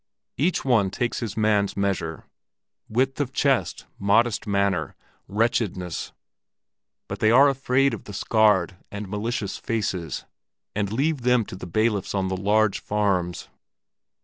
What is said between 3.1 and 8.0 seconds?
of chest, modest manner, wretchedness; but they are afraid